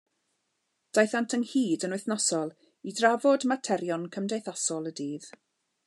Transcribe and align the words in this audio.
Daethant 0.97 1.35
ynghyd 1.37 1.85
yn 1.89 1.93
wythnosol 1.97 2.55
i 2.91 2.95
drafod 3.01 3.47
materion 3.53 4.09
cymdeithasol 4.17 4.93
y 4.95 4.97
dydd. 5.03 5.31